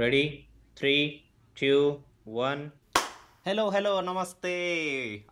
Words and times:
Ready 0.00 0.44
three 0.78 0.92
two 1.56 1.98
one 2.28 2.62
hello 3.46 3.64
hello 3.68 4.00
నమస్తే. 4.00 4.52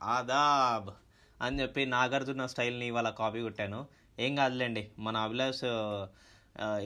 ఆదాబ్ 0.02 0.88
అని 1.42 1.60
చెప్పి 1.60 1.82
నాగార్జున 1.86 2.46
స్టైల్ని 2.46 2.86
ఇవాళ 2.86 3.10
కాపీ 3.10 3.40
కొట్టాను. 3.40 3.80
ఏం 4.18 4.32
కాదులేండి 4.36 4.82
మన 4.98 5.16
అభిలాష్ 5.16 5.62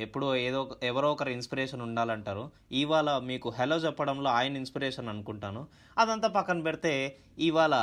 ఎప్పుడో 0.05 0.29
ఏదో 0.37 0.61
ఎవరో 0.83 1.13
ఒకరు 1.13 1.29
ఇన్స్పిరేషన్ 1.29 1.83
ఉండాలంటారు. 1.83 2.45
ఇవాళ 2.73 3.19
మీకు 3.19 3.51
హలో 3.59 3.77
చెప్పడంలో 3.77 4.31
ఆయన 4.31 4.63
ఇన్స్పిరేషన్ 4.63 5.09
అనుకుంటాను. 5.09 5.67
అదంతా 5.99 6.29
పక్కన 6.29 6.63
పెడితే 6.63 6.95
ఇవాళ 7.39 7.75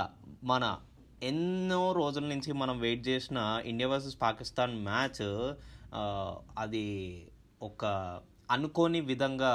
మన 0.43 0.77
ఎన్నో 1.23 1.83
రోజుల 1.93 2.25
నుంచి 2.33 2.53
మనం 2.53 2.79
వెయిట్ 2.79 3.07
చేసిన 3.07 3.61
ఇండియా 3.65 3.89
వర్సెస్ 3.89 4.17
పాకిస్తాన్ 4.21 4.75
మ్యాచ్ 4.83 5.23
అది 6.57 6.87
ఒక 7.61 7.85
అనుకోని 8.51 8.99
విధంగా 9.01 9.53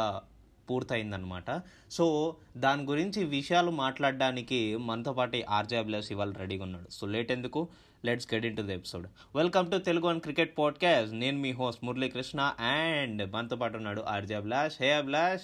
పూర్తయిందనమాట 0.70 1.62
సో 1.90 2.36
దాని 2.57 2.82
గురించి 2.82 3.25
విషయాలు 3.25 3.70
మాట్లాడడానికి 3.70 4.76
మనతో 4.76 5.12
పాటు 5.12 5.39
ఆర్జే 5.50 5.76
అభిలాష్ 5.76 6.12
ఇవాళ 6.12 6.32
రెడీగా 6.32 6.64
ఉన్నాడు. 6.64 6.90
సో 6.90 7.06
లేట్ 7.06 7.32
ఎందుకు? 7.32 7.68
Let's 8.04 8.34
get 8.34 8.46
into 8.56 8.62
the 8.62 8.70
episode 8.70 9.06
welcome 9.36 9.70
to 9.70 9.79
Telugu 9.79 10.06
and 10.06 10.22
cricket 10.22 10.58
podcast 10.58 11.14
నేను 11.14 11.39
మీ 11.39 11.53
హోస్ట్ 11.53 11.84
మురళీకృష్ణ 11.84 12.53
అండ్ 12.61 13.32
మనతో 13.32 13.56
పాటు 13.56 13.76
ఉన్నాడు 13.76 14.03
RJ 14.03 14.34
Abhilash. 14.34 14.75
Hey 14.80 14.92
Abhilash. 14.92 15.42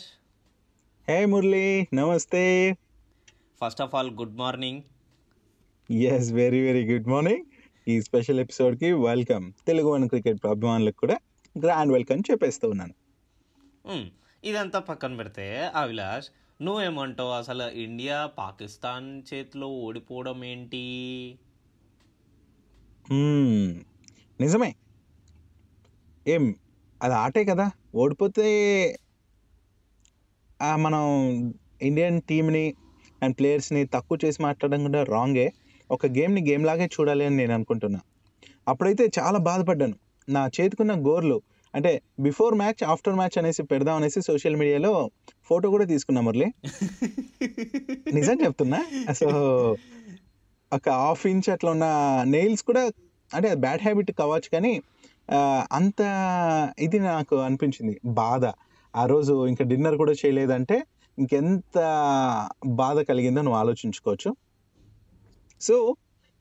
Hey 1.09 1.24
Murali. 1.24 1.88
నమస్తే. 1.95 2.76
First 3.64 3.82
of 3.82 3.95
all 3.95 4.10
good 4.10 4.37
morning 4.37 4.82
yes 5.92 6.32
very 6.32 6.60
very 6.60 6.92
good 6.92 7.09
morning 7.09 7.45
ఈ 7.88 8.02
special 8.02 8.40
ఎపిసోడ్కి 8.40 8.92
welcome 8.92 9.52
Telugu 9.66 9.88
one 9.90 10.09
cricket 10.09 10.46
అభిమానులకు 10.46 10.96
కూడా 10.96 11.18
గ్రాండ్ 11.59 11.92
వెల్కమ్ 11.92 12.23
చెప్పేస్తూ 12.30 12.68
ఉన్నాను. 12.68 12.95
ఇదంతా 14.44 14.78
పక్కన 14.78 15.12
పెడితే 15.16 15.46
అవిలాష్ 15.74 16.28
నువ్వేమంటావు? 16.60 17.32
అసలు 17.32 17.64
ఇండియా 17.82 18.18
పాకిస్తాన్ 18.38 19.09
చేతిలో 19.30 19.68
ఓడిపోవడం 19.87 20.38
ఏంటి? 20.45 20.84
నిజమే. 24.40 24.70
ఏం 26.26 26.45
అది 27.02 27.15
ఆటే 27.15 27.42
కదా? 27.45 27.66
ఓడిపోతే 27.95 28.46
మనం 30.76 31.04
ఇండియన్ 31.82 32.20
టీమ్ని 32.28 32.65
అండ్ 33.22 33.34
ప్లేయర్స్ని 33.38 33.82
తక్కువ 33.87 34.18
చేసి 34.24 34.43
మాట్లాడడం 34.43 34.80
కూడా 34.82 35.02
రాంగే. 35.04 35.46
ఒక 35.90 36.06
గేమ్ని 36.06 36.40
గేమ్ 36.50 36.66
లాగే 36.66 36.87
చూడాలి 36.87 37.24
అని 37.26 37.37
నేను 37.37 37.54
అనుకుంటున్నా. 37.54 38.00
అప్పుడైతే 38.68 39.04
చాలా 39.18 39.38
బాధపడ్డాను. 39.48 39.96
నా 40.28 40.43
చేతికున్న 40.46 40.93
గోర్లు 41.06 41.38
అంటే 41.74 42.02
బిఫోర్ 42.21 42.54
మ్యాచ్ 42.54 42.85
ఆఫ్టర్ 42.85 43.15
మ్యాచ్ 43.15 43.38
అనేసి 43.38 43.63
పెడదాం 43.63 43.96
అనేసి 43.96 44.23
సోషల్ 44.23 44.57
మీడియాలో 44.57 45.10
ఫోటో 45.45 45.71
కూడా 45.71 45.85
తీసుకున్నా 45.85 46.21
మురళి. 46.21 46.49
నిజం 48.15 48.37
చెప్తున్నా? 48.45 48.80
సో 49.12 49.29
ఒక 50.73 50.88
హాఫ్ 50.88 51.27
ఇంచ్ 51.27 51.51
అట్లా 51.51 51.71
ఉన్న 51.71 51.87
నెయిల్స్ 52.27 52.62
కూడా 52.62 52.82
అంటే 53.35 53.54
బ్యాడ్ 53.54 53.82
హ్యాబిట్ 53.82 54.10
కావచ్చు 54.12 54.49
కానీ 54.52 54.73
అంత 55.73 56.01
ఇది 56.79 56.99
నాకు 56.99 57.37
అనిపించింది. 57.37 58.01
బాధ. 58.05 58.45
ఆ 58.96 59.07
రోజు 59.07 59.46
ఇంకా 59.46 59.65
డిన్నర్ 59.65 59.96
కూడా 59.96 60.12
చేయలేదంటే 60.12 60.77
ఇంకెంత 61.18 61.79
బాధ 62.66 62.99
కలిగిందో 63.01 63.40
నువ్వు 63.43 63.59
ఆలోచించుకోవచ్చు. 63.60 64.31
సో 65.60 65.97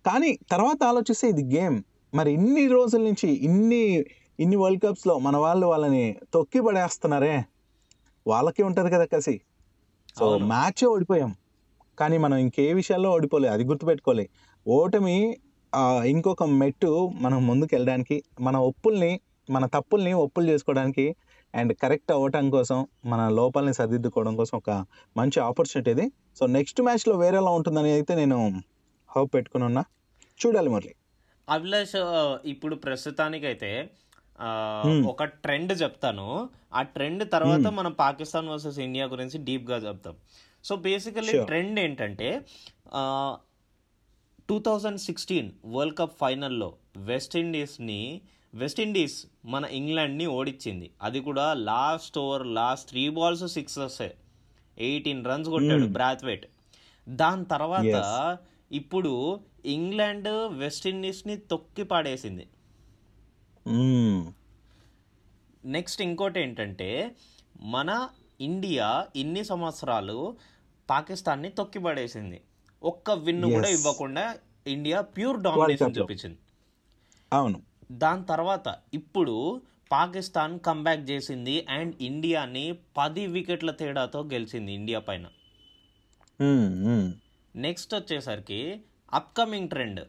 కానీ 0.06 0.40
తర్వాత 0.52 0.84
ఆలోచిస్తే 0.84 1.30
ఇది 1.30 1.44
గేమ్ 1.56 1.78
మరి 2.16 2.32
ఇన్ని 2.32 2.68
రోజుల 2.68 3.02
నుంచి 3.02 3.30
ఇన్ని 3.30 3.84
ఇన్ని 4.40 4.56
వరల్డ్ 4.56 4.84
కప్స్లో 4.84 5.20
మన 5.20 5.38
వాళ్ళు 5.38 5.68
వాళ్ళని 5.68 6.16
తొక్కి 6.34 6.62
పడేస్తున్నారే. 6.62 7.46
వాళ్ళకి 8.28 8.64
ఉంటుంది 8.64 8.92
కదా 8.92 9.06
కసి. 9.06 9.42
సో. 10.20 10.38
మ్యాచ్ 10.38 10.86
ఓడిపోయాం. 10.86 11.36
కానీ 12.00 12.18
మనం 12.18 12.38
ఇంకే 12.38 12.74
విషయాల్లో 12.74 13.12
ఓడిపోలే 13.12 13.50
అది 13.50 13.64
గుర్తుపెట్టుకోలే. 13.64 14.30
ఓటమి 14.68 15.38
ఇంకొక 16.06 16.44
మెట్టు 16.44 17.12
మనం 17.14 17.48
ముందుకు 17.48 17.76
వెళ్ళడానికి 17.76 18.24
మన 18.42 18.58
ఒప్పుల్ని 18.58 19.20
మన 19.50 19.66
తప్పుల్ని 19.66 20.14
ఒప్పులు 20.14 20.50
చేసుకోవడానికి 20.50 21.16
అండ్ 21.56 21.74
కరెక్ట్ 21.74 22.12
అవ్వటం 22.12 22.50
కోసం 22.50 22.88
మన 23.06 23.30
లోపాలని 23.30 23.74
సరిదిద్దుకోవడం 23.74 24.36
కోసం 24.36 24.58
ఒక 24.58 24.86
మంచి 25.18 25.40
ఆపర్చునిటీ 25.40 25.92
ఇది. 25.92 26.12
సో 26.40 26.46
నెక్స్ట్ 26.46 26.82
మ్యాచ్లో 26.82 27.18
వేరేలా 27.18 27.52
ఉంటుందని 27.52 27.92
అయితే 27.92 28.16
నేను 28.16 28.62
హోప్ 29.16 29.34
పెట్టుకుని 29.34 29.64
ఉన్నా. 29.64 29.84
చూడాలి 30.46 30.70
మురళి. 30.70 30.96
అభిలాష్ 31.50 31.96
ఇప్పుడు 32.48 32.76
ప్రస్తుతానికైతే. 32.76 33.90
ఒక 35.08 35.24
ట్రెండ్ 35.24 35.82
చెప్తాను 35.82 36.50
ఆ 36.74 36.82
ట్రెండ్ 36.82 37.32
తర్వాత 37.32 37.60
మనం 37.60 37.92
పాకిస్తాన్ 37.92 38.48
వర్సెస్ 38.48 38.80
ఇండియా 38.80 39.06
గురించి 39.06 39.44
డీప్గా 39.44 39.78
చెప్తాం 39.78 40.16
సో 40.64 40.76
బేసికలీ. 40.76 41.46
ట్రెండ్ 41.46 41.80
ఏంటంటే 41.80 42.42
two 44.50 44.60
thousand 44.60 45.00
sixteen 45.00 45.52
world 45.66 45.98
cup 45.98 46.18
ఫైనల్లో 46.20 46.74
వెస్టిండీస్ని 46.98 48.22
వెస్టిండీస్ 48.54 49.26
మన 49.46 49.66
ఇంగ్లాండ్ని 49.66 50.26
ఓడించింది 50.26 50.92
అది 51.02 51.20
కూడా 51.20 51.54
last 51.54 52.18
over 52.18 52.48
last 52.48 52.90
three 52.90 53.10
balls 53.10 53.48
sixes 53.48 54.02
eighteen 54.78 55.26
runs 55.26 55.50
కొట్టాడు. 55.50 55.86
బ్రాత్వేట్ 55.86 56.46
దాని 57.10 57.46
తర్వాత. 57.46 58.38
ఇప్పుడు 58.72 59.40
ఇంగ్లాండ్ 59.66 60.28
వెస్టిండీస్ని 60.60 61.38
తొక్కి 61.38 61.84
పాడేసింది. 61.84 62.48
నెక్స్ట్ 65.66 66.02
ఇంకోటి 66.02 66.40
ఏంటంటే 66.40 67.16
మన 67.62 68.10
ఇండియా 68.42 69.08
ఇన్ని 69.16 69.44
సంవత్సరాలు 69.44 70.18
పాకిస్తాన్ని 70.90 71.50
తొక్కి 71.50 71.80
పడేసింది 71.80 72.42
ఒక్క 72.82 73.12
విన్ను 73.26 73.48
కూడా. 73.50 73.70
ఇవ్వకుండా 73.70 74.24
ఇండియా 74.68 75.02
ప్యూర్ 75.02 75.40
డామినేషన్. 75.42 75.96
చూపించింది 75.98 76.40
అవును 77.32 77.60
దాని 77.92 78.24
తర్వాత 78.26 78.68
ఇప్పుడు 78.94 79.36
పాకిస్తాన్ 79.92 80.60
కంబ్యాక్ 80.60 81.04
చేసింది 81.10 81.66
అండ్ 81.70 81.94
ఇండియాని 82.02 82.66
పది 82.98 83.28
వికెట్ల 83.28 83.72
తేడాతో 83.72 84.20
గెలిచింది 84.34 84.72
ఇండియా 84.74 85.00
పైన. 85.00 85.26
నెక్స్ట్ 87.56 87.96
వచ్చేసరికి 87.96 88.82
అప్కమింగ్ 89.14 89.70
ట్రెండ్ 89.70 90.02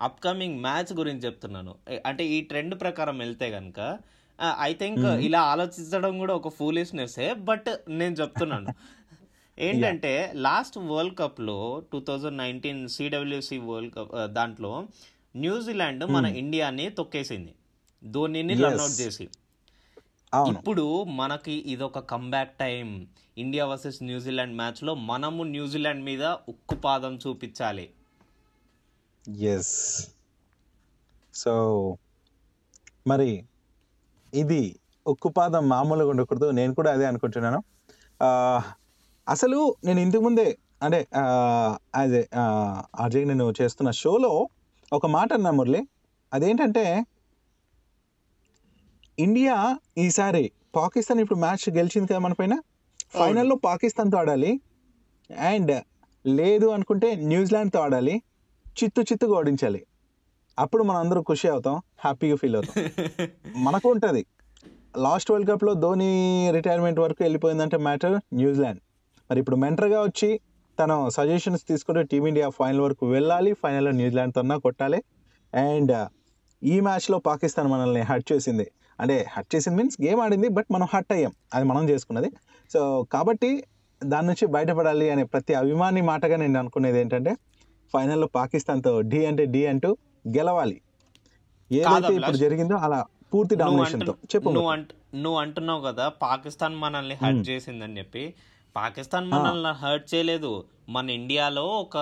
అప్కమింగ్ 0.00 0.60
మ్యాచ్ 0.60 0.92
గురించి 0.92 1.18
చెప్తున్నాను. 1.18 1.74
అంటే 2.06 2.26
ఈ 2.26 2.40
ట్రెండ్ 2.40 2.80
ప్రకారం 2.80 3.18
వెళ్తే 3.18 3.50
కనుక 3.50 3.98
ఐ 4.60 4.74
థింక్ 4.74 5.00
ఇలా 5.00 5.40
ఆలోచించడం 5.40 6.18
కూడా 6.18 6.34
ఒక 6.34 6.48
ఫూలిష్నెస్ 6.48 7.34
బట్ 7.34 7.76
నేను 7.88 8.14
చెప్తున్నాను. 8.14 8.66
ఏంటంటే 9.58 10.32
లాస్ట్ 10.34 10.78
వరల్డ్ 10.78 11.18
కప్లో 11.18 11.82
two 11.92 12.00
thousand 12.00 12.38
nineteen 12.38 12.88
CWC 12.88 13.58
world 13.58 13.94
cup 13.94 14.32
దాంట్లో 14.32 14.86
న్యూజిలాండ్ 15.36 16.04
మన 16.04 16.26
ఇండియాని 16.26 16.90
తొక్కేసింది. 16.90 17.54
ధోనిని. 18.04 18.54
రన్అట్ 18.54 19.00
చేసి. 19.00 19.28
ఇప్పుడు 20.48 21.04
మనకి 21.04 21.52
ఇదొక 21.52 21.98
comeback 21.98 22.58
time 22.58 23.06
India 23.38 23.66
versus 23.66 24.02
New Zealand 24.02 24.56
మ్యాచ్లో 24.56 24.94
మనము 24.94 25.42
న్యూజిలాండ్ 25.42 26.04
మీద 26.04 26.24
ఉక్కుపాదం 26.24 27.18
చూపించాలి. 27.26 27.90
ఎస్ 29.28 30.08
సో 31.34 31.52
మరి 33.06 33.44
ఇది 34.34 34.76
ఉక్కుపాదం 35.06 35.68
మామూలుగా 35.68 36.10
ఉండకూడదు. 36.10 36.50
నేను 36.50 36.74
కూడా 36.74 36.92
అదే 36.92 37.06
అనుకుంటున్నాను. 37.06 37.60
అసలు 39.28 39.76
నేను 39.84 40.00
ఇంతకు 40.00 40.22
ముందే 40.22 40.58
అంటే 40.82 41.06
అదే 41.94 42.28
అజయ్ 43.00 43.26
నేను 43.26 43.52
చేస్తున్న 43.62 43.90
షోలో 43.90 44.48
ఒక 44.92 45.06
మాట 45.06 45.32
అన్నా 45.32 45.50
మురళి. 45.50 45.82
అదేంటంటే 46.32 46.84
ఇండియా 49.18 49.78
ఈసారి 49.98 50.52
పాకిస్తాన్ 50.74 51.20
ఇప్పుడు 51.20 51.38
మ్యాచ్ 51.38 51.76
గెలిచింది 51.76 52.08
కదా 52.08 52.18
మన 52.18 52.32
పైన? 52.32 52.54
ఫైనల్లో 53.18 53.56
పాకిస్తాన్తో 53.56 54.18
ఆడాలి. 54.18 54.60
అండ్ 55.38 55.72
లేదు 56.26 56.66
అనుకుంటే 56.66 57.14
న్యూజిలాండ్తో 57.14 57.80
ఆడాలి. 57.80 58.22
చిత్తు 58.70 59.00
చిత్తుగా 59.02 59.32
ఓడించాలి. 59.32 59.86
అప్పుడు 60.58 60.82
మనం 60.82 61.00
అందరూ 61.00 61.20
ఖుషి 61.22 61.48
అవుతాం 61.48 61.80
హ్యాపీగా 61.98 62.36
ఫీల్ 62.36 62.56
అవుతాం. 62.56 62.74
మనకు 63.56 63.90
ఉంటుంది. 63.90 64.26
లాస్ట్ 64.98 65.30
వరల్డ్ 65.30 65.50
కప్లో 65.50 65.74
ధోని 65.74 66.50
రిటైర్మెంట్ 66.54 67.00
వరకు 67.00 67.22
వెళ్ళిపోయిందంటే 67.22 67.76
మ్యాటర్ 67.76 68.20
న్యూజిలాండ్. 68.34 68.80
మరి 69.30 69.40
ఇప్పుడు 69.40 69.56
మెంటర్గా 69.56 70.02
వచ్చి 70.02 70.40
తను 70.78 71.10
సజెషన్స్ 71.10 71.62
తీసుకుంటే 71.68 72.02
టీమిండియా 72.02 72.48
ఫైనల్ 72.48 72.80
వరకు 72.80 73.10
వెళ్ళాలి 73.10 73.52
ఫైనల్లో 73.52 73.90
న్యూజిలాండ్తో 73.90 74.58
కొట్టాలి. 74.58 75.02
అండ్ 75.54 76.08
ఈ 76.62 76.80
మ్యాచ్లో 76.80 77.18
పాకిస్తాన్ 77.18 77.68
మనల్ని 77.68 78.00
హట్ 78.00 78.32
చేసింది. 78.32 78.70
అంటే 79.00 79.26
హట్ 79.32 79.54
చేసింది 79.54 79.76
మీన్స్ 79.76 79.96
గేమ్ 80.04 80.20
ఆడింది 80.20 80.48
బట్ 80.48 80.66
మనం 80.70 80.86
హట్ 80.94 81.12
అయ్యాం. 81.12 81.32
అది 81.54 81.64
మనం 81.64 81.88
చేసుకున్నది. 81.88 82.30
సో 82.72 83.06
కాబట్టి 83.12 83.64
దాని 84.04 84.26
నుంచి 84.26 84.46
బయటపడాలి 84.46 85.10
అనే 85.10 85.24
ప్రతి 85.24 85.54
అభిమాని 85.54 86.00
మాటగా 86.00 86.36
నేను 86.36 86.58
అనుకునేది 86.58 87.00
ఏంటంటే 87.00 87.36
ఫైనల్లో 87.92 88.28
పాకిస్తాన్తో 88.38 88.92
డి 89.12 89.20
అంటే 89.26 89.44
డి 89.54 89.62
అంటూ 89.66 89.90
గెలవాలి. 90.36 90.76
ఏదైతే 91.70 92.12
ఇప్పుడు. 92.18 92.38
జరిగిందో 92.44 92.76
అలా 92.86 93.00
పూర్తి 93.32 93.54
నువ్వు 93.54 93.62
డామినేషన్తో 93.64 94.12
అంటు 94.12 94.32
చెప్పు 94.32 94.50
నువ్వు 94.50 94.70
అంటు 94.70 94.92
నువ్వు 95.16 95.38
అంటున్నావు 95.40 95.82
కదా 95.88 96.06
పాకిస్తాన్ 96.24 96.76
మనల్ని 96.76 97.16
హర్ట్ 97.22 97.42
చేసిందని 97.50 97.98
చెప్పి. 97.98 98.24
పాకిస్తాన్ 98.76 99.26
మనల్ని 99.32 99.72
హర్ట్ 99.82 100.06
చేయలేదు. 100.12 100.50
మన 100.88 101.06
ఇండియాలో 101.10 101.64
ఒక 101.82 101.96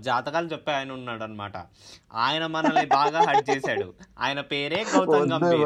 జాతకాలు 0.00 0.48
చెప్పే 0.52 0.72
ఆయన 0.72 0.90
ఉన్నాడు 0.92 1.22
అనమాట 1.24 1.56
ఆయన 2.24 2.44
మనల్ని 2.56 2.86
బాగా 2.94 3.20
హర్ట్ 3.28 3.48
చేశాడు. 3.52 3.88
ఆయన 4.24 4.40
పేరే 4.52 4.80
గౌతమ్ 4.92 5.30
గంభీర్. 5.32 5.64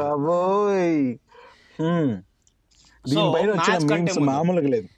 మామూలుగా 4.30 4.70
లేదు. 4.74 4.88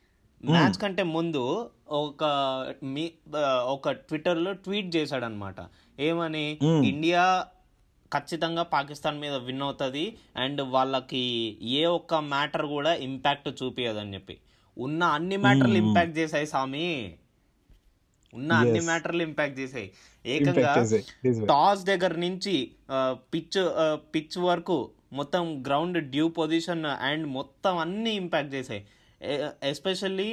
మ్యాచ్ 0.40 0.76
కంటే 0.82 1.02
ముందు 1.14 1.42
ఒక 2.02 2.24
మీ 2.94 3.04
ఒక 3.74 3.90
ట్విట్టర్లో 4.08 4.52
ట్వీట్ 4.64 4.90
చేశాడు 4.96 5.24
అనమాట 5.24 5.56
ఏమని. 5.98 6.44
ఇండియా 6.90 7.24
ఖచ్చితంగా 8.12 8.62
పాకిస్తాన్ 8.74 9.18
మీద 9.24 9.34
విన్ 9.48 9.64
అవుతుంది 9.66 10.04
అండ్ 10.44 10.60
వాళ్ళకి 10.74 11.24
ఏ 11.80 11.82
ఒక్క 11.98 12.20
మ్యాటర్ 12.32 12.66
కూడా 12.66 12.92
ఇంపాక్ట్ 13.08 13.48
చూపించదని 13.60 14.14
చెప్పి. 14.14 14.36
ఉన్న 14.76 15.02
అన్ని 15.16 15.36
మ్యాటర్లు 15.44 15.78
ఇంపాక్ట్ 15.84 16.14
చేశాయి 16.18 16.46
స్వామి 16.52 16.86
ఉన్న 18.32 18.50
అన్ని. 18.62 18.80
మ్యాటర్లు 18.88 19.22
ఇంపాక్ట్ 19.28 19.58
చేశాయి. 19.58 19.88
ఏకంగా. 20.24 20.72
టాస్ 21.52 21.84
దగ్గర 21.90 22.12
నుంచి 22.26 22.54
పిచ్ 23.34 23.58
పిచ్ 24.14 24.38
వరకు 24.48 24.78
మొత్తం 25.18 25.44
గ్రౌండ్ 25.66 25.98
డ్యూ 26.10 26.26
పొజిషన్ 26.40 26.84
అండ్ 27.08 27.26
మొత్తం 27.38 27.76
అన్ని 27.84 28.10
ఇంపాక్ట్ 28.22 28.52
చేసాయి 28.54 28.82
ఎస్పెషల్లీ 29.62 30.28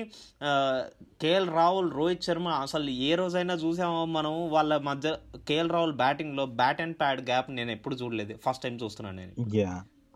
కేఎల్ 1.21 1.49
రాహుల్ 1.49 1.89
రోహిత్ 1.91 2.23
శర్మ 2.23 2.47
అసలు 2.65 2.89
ఏ 2.89 3.15
రోజైనా 3.15 3.53
చూసామో 3.53 4.05
మనం 4.05 4.33
వాళ్ళ 4.49 4.77
మధ్య 4.89 5.15
కేఎల్ 5.47 5.69
రాహుల్ 5.69 5.95
బ్యాటింగ్లో 6.03 6.45
బ్యాట్ 6.45 6.81
అండ్ 6.81 6.97
ప్యాడ్ 7.01 7.21
గ్యాప్ 7.29 7.49
నేను 7.51 7.71
ఎప్పుడు 7.71 7.95
చూడలేదు. 7.95 8.35
ఫస్ట్ 8.45 8.63
టైం 8.63 8.77
చూస్తున్నాను 8.83 9.17
నేను. 9.17 9.33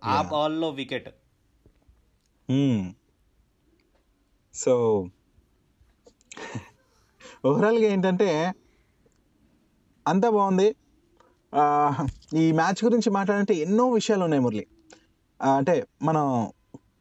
ఆ 0.04 0.22
బాల్లో 0.22 0.70
వికెట్. 0.70 1.10
సో 4.54 4.74
ఓవరాల్గా 7.46 7.88
ఏంటంటే 7.94 8.30
అంతా 10.08 10.30
బాగుంది. 10.30 10.68
ఈ 12.42 12.52
మ్యాచ్ 12.52 12.80
గురించి 12.86 13.10
మాట్లాడంటే 13.10 13.54
ఎన్నో 13.54 13.86
విషయాలు 13.90 14.24
ఉన్నాయి 14.24 14.44
మురళి. 14.44 14.66
అంటే 15.58 15.76
మనం 16.04 16.26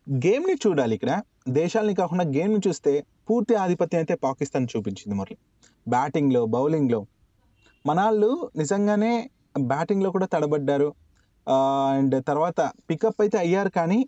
గేమ్ని 0.07 0.55
చూడాలి 0.67 0.95
ఇక్కడ. 0.95 1.13
దేశాలని 1.52 1.94
కాకుండా 1.94 2.25
గేమ్ని 2.25 2.61
చూస్తే 2.69 2.93
పూర్తి 3.31 3.55
ఆధిపత్యం 3.55 3.99
అయితే 3.99 4.14
పాకిస్తాన్ 4.14 4.67
చూపించింది 4.76 5.14
మురళి. 5.14 5.37
బ్యాటింగ్లో 5.88 6.47
బౌలింగ్లో. 6.47 7.06
మనాళ్ళు 7.87 8.50
నిజంగానే 8.56 9.31
బ్యాటింగ్లో 9.58 10.11
కూడా 10.11 10.26
తడబడ్డారు. 10.26 10.94
అండ్ 11.97 12.17
తర్వాత 12.29 12.61
పికప్ 12.91 13.20
అయితే 13.20 13.38
అయ్యారు 13.38 13.69
కానీ 13.69 14.00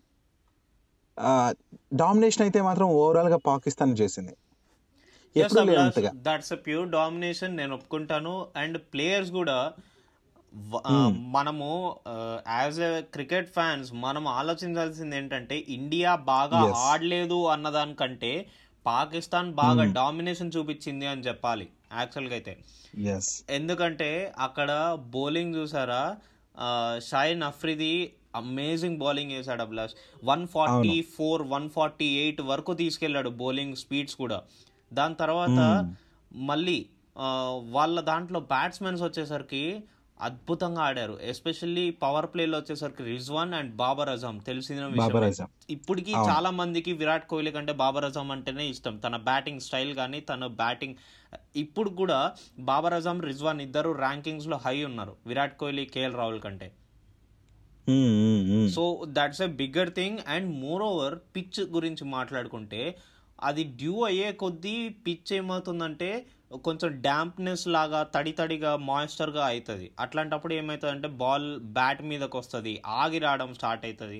డామినేషన్ 1.95 2.43
అయితే 2.43 2.61
మాత్రం 2.63 2.89
ఓవరాల్గా 2.89 3.39
పాకిస్తాన్ 3.47 3.95
చేసింది. 4.01 4.35
దట్స్ 6.23 6.53
ప్యూర్ 6.67 6.89
డామినేషన్ 6.91 7.57
నేను 7.57 7.75
ఒప్పుకుంటాను. 7.75 8.47
అండ్ 8.57 8.79
ప్లేయర్స్ 8.79 9.31
కూడా 9.31 9.73
మనము 11.31 11.69
యాజ్ 12.49 12.81
ఎ 12.81 13.01
క్రికెట్ 13.15 13.49
ఫ్యాన్స్ 13.49 13.93
మనం 13.95 14.29
ఆలోచించాల్సింది 14.29 15.17
ఏంటంటే 15.17 15.65
ఇండియా 15.69 16.15
బాగా. 16.15 16.59
ఆడలేదు 16.89 17.47
అన్నదానికంటే 17.47 18.33
పాకిస్తాన్ 18.87 19.55
బాగా 19.55 19.83
డామినేషన్ 19.93 20.53
చూపించింది 20.57 21.07
అని 21.07 21.21
చెప్పాలి 21.21 21.67
యాక్చువల్గా 21.97 22.33
అయితే 22.33 22.53
ఎందుకంటే 23.51 24.11
అక్కడ 24.39 24.71
బౌలింగ్ 25.11 25.55
చూసారా? 25.55 26.03
షాయిన్ 27.05 27.43
అఫ్రిది 27.43 27.93
అమేజింగ్ 28.35 28.99
బౌలింగ్ 28.99 29.33
వేసాడు 29.33 29.63
Abhilash. 29.63 29.95
One 30.25 30.47
forty 30.47 31.03
four 31.17 31.43
one 31.49 31.71
forty 31.71 32.05
eight 32.19 32.41
వరకు 32.43 32.75
తీసుకెళ్ళాడు 32.75 33.29
బౌలింగ్ 33.29 33.77
స్పీడ్స్ 33.77 34.15
కూడా. 34.15 34.39
దాని 34.93 35.15
తర్వాత 35.15 35.59
మళ్ళీ 36.45 36.79
ఆ, 37.17 37.27
వాళ్ళ 37.71 38.01
దాంట్లో 38.01 38.41
బ్యాట్స్మెన్స్ 38.41 39.03
వచ్చేసరికి 39.03 39.65
అద్భుతంగా 40.21 40.83
ఆడారు. 40.83 41.15
ఎస్పెషల్లీ 41.23 41.85
పవర్ 42.03 42.27
ప్లేలో 42.33 42.57
వచ్చేసరికి 42.59 43.03
రిజ్వాన్ 43.03 43.55
అండ్ 43.55 43.73
బాబర్ 43.77 44.09
అజమ్ 44.09 44.41
తెలిసిన 44.41 44.87
విషయం 44.87 45.49
ఇప్పటికీ 45.71 46.13
చాలా 46.13 46.51
మందికి 46.51 46.93
విరాట్ 46.93 47.27
కోహ్లీ 47.27 47.51
కంటే 47.51 47.73
బాబర్ 47.73 48.05
అజమ్ 48.05 48.31
అంటేనే 48.31 48.67
ఇష్టం. 48.67 48.97
తన 48.97 49.17
బ్యాటింగ్ 49.17 49.61
స్టైల్ 49.61 49.95
కానీ 49.95 50.21
తన 50.21 50.47
బ్యాటింగ్ 50.47 50.95
ఇప్పుడు 51.57 51.91
కూడా 51.91 52.21
బాబర్ 52.59 52.95
అజమ్ 52.95 53.23
రిజ్వాన్ 53.23 53.61
ఇద్దరు 53.61 53.91
ర్యాంకింగ్స్లో 53.91 54.59
హై 54.67 54.85
ఉన్నారు. 54.85 55.17
విరాట్ 55.27 55.59
కోహ్లీ 55.59 55.87
కేఎల్ 55.87 56.15
రాహుల్ 56.15 56.41
కంటే. 56.41 56.69
So 58.75 59.05
that's 59.09 59.43
a 59.43 59.47
bigger 59.47 59.93
thing 59.93 60.19
and 60.29 60.49
moreover 60.83 61.17
pitch 61.37 61.61
గురించి 61.61 62.05
మాట్లాడుకుంటే 62.05 62.83
అది 63.43 63.65
డ్యూ 63.65 63.95
అయ్యే 64.03 64.33
కొద్దీ 64.33 64.89
పిచ్ 64.89 65.33
ఏమవుతుందంటే 65.33 66.11
కొంచెం 66.67 66.89
డాంప్నెస్ 67.07 67.65
లాగా 67.75 68.01
తడి 68.15 68.33
తడిగా 68.39 68.73
మాయిశ్చర్గా 68.89 69.43
అవుతుంది 69.47 69.87
అట్లాంటప్పుడు 70.01 70.53
ఏమవుతుంది 70.55 70.93
అంటే 70.95 71.09
బాల్ 71.23 71.49
బ్యాట్ 71.79 72.03
మీదకి 72.11 72.37
వస్తుంది. 72.37 72.73
ఆగి 73.01 73.19
రావడం 73.25 73.51
స్టార్ట్ 73.59 73.85
అవుతుంది 73.89 74.19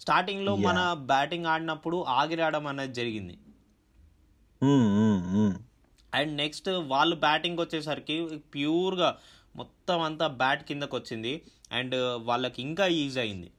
స్టార్టింగ్లో 0.00 0.52
మన 0.66 0.78
బ్యాటింగ్ 1.12 1.48
ఆడినప్పుడు 1.52 1.96
ఆగి 2.20 2.36
రావడం 2.40 2.66
అనేది 2.72 2.94
జరిగింది. 3.00 3.36
అండ్ 6.12 6.32
నెక్స్ట్ 6.42 6.70
వాళ్ళు 6.92 7.16
బ్యాటింగ్ 7.26 7.60
వచ్చేసరికి 7.64 8.16
ప్యూర్గా 8.54 9.10
మొత్తం 9.56 10.00
అంతా 10.08 10.26
బ్యాట్ 10.42 10.62
కిందకు 10.68 10.94
వచ్చింది. 10.96 11.32
అండ్ 11.78 11.96
వాళ్ళకి 12.28 12.58
ఇంకా 12.62 12.86
ఈజీ 13.02 13.20
అయింది 13.20 13.50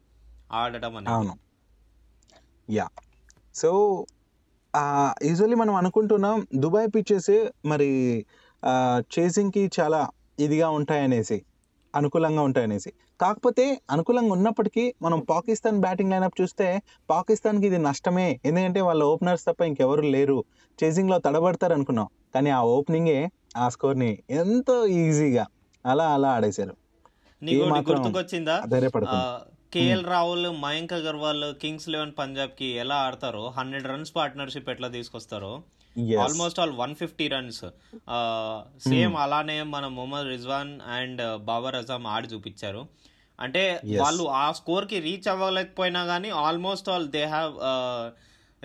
ఆడటం 0.62 0.96
అనేది. 1.02 1.38
యా 2.70 2.88
సో 3.56 3.72
యూజువల్లీ 5.24 5.56
మనం 5.56 5.76
అనుకుంటున్నాం 5.76 6.48
దుబాయ్ 6.56 6.90
పిచ్చెస్ 6.96 7.32
మరి 7.66 8.26
చేసింగ్కి 9.20 9.72
చాలా 9.80 10.08
ఇదిగా 10.40 10.70
ఉంటాయనేసి 10.70 11.44
అనుకూలంగా 11.96 12.42
ఉంటాయనేసి. 12.42 12.94
కాకపోతే 13.22 13.82
అనుకూలంగా 13.90 14.32
ఉన్నప్పటికీ 14.32 14.94
మనం 15.02 15.20
పాకిస్తాన్ 15.20 15.82
బ్యాటింగ్ 15.82 16.12
లైనప్ 16.12 16.42
చూస్తే 16.42 16.82
పాకిస్తాన్కి 17.10 17.68
ఇది 17.68 17.78
నష్టమే. 17.78 18.40
ఎందుకంటే 18.46 18.82
వాళ్ళ 18.82 19.04
ఓపెనర్స్ 19.04 19.46
తప్ప 19.46 19.62
ఇంకెవరు 19.62 20.02
లేరు. 20.02 20.44
చేసింగ్లో 20.84 21.18
తడబడతారు 21.18 21.74
అనుకున్నాం. 21.74 22.08
కానీ 22.36 22.50
ఆ 22.50 22.62
ఓపెనింగే 22.64 23.30
ఆ 23.58 23.70
స్కోర్ని 23.70 24.24
ఎంతో 24.30 24.88
ఈజీగా 24.88 25.46
అలా 25.86 26.08
అలా 26.14 26.30
ఆడేశారు. 26.32 26.74
నీకు 27.42 27.64
KL 29.74 30.06
Rahul 30.06 30.48
Mayank 30.62 30.94
Agarwal 30.94 31.56
kings 31.56 31.90
eleven 31.90 32.12
పంజాబ్కి 32.18 32.66
ఎలా 32.66 32.96
ఆడతారో 32.96 33.50
హండ్రెడ్ 33.50 33.88
రన్స్ 33.88 34.16
పార్ట్నర్షిప్ 34.16 34.70
ఎట్లా 34.70 34.88
తీసుకొస్తారో. 34.88 35.64
Almost 36.22 36.60
all 36.60 36.72
one 36.72 36.96
fifty 36.96 37.28
runs. 37.28 37.66
Same 38.90 39.16
అలానే 39.16 39.64
మన 39.64 39.88
మొహమ్మద్ 39.88 40.28
రిజ్వాన్ 40.28 40.82
అండ్ 40.82 41.38
బాబర్ 41.38 41.76
అజామ్ 41.76 42.08
ఆడి 42.08 42.28
చూపించారు. 42.28 42.88
అంటే 43.40 43.82
వాళ్ళు 44.00 44.24
ఆ 44.24 44.52
స్కోర్కి 44.52 45.00
రీచ్ 45.00 45.28
అవ్వలేకపోయినా 45.28 46.06
కానీ 46.06 46.30
almost 46.30 46.90
all 46.90 47.08
they 47.08 47.24
have 47.24 47.54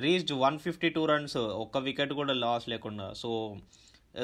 reached 0.00 0.32
one 0.32 0.58
fifty 0.58 0.88
two 0.88 1.06
runs. 1.06 1.36
ఒక్క 1.36 1.78
వికెట్ 1.78 2.12
కూడా 2.12 2.34
లాస్ 2.34 2.68
లేకుండా. 2.68 3.12
సో 3.12 3.56